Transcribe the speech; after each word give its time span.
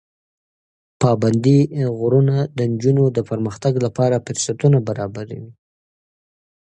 پابندي 1.01 1.59
غرونه 1.97 2.37
د 2.57 2.59
نجونو 2.71 3.05
د 3.17 3.19
پرمختګ 3.29 3.73
لپاره 3.85 4.23
فرصتونه 4.25 4.77
برابروي. 4.87 5.45